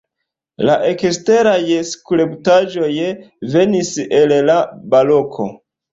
La 0.69 0.77
eksteraj 0.91 1.67
skulptaĵoj 1.89 2.91
venis 3.57 3.93
el 4.23 4.35
la 4.49 4.57
baroko. 4.95 5.51